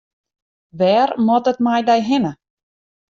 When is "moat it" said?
1.25-1.57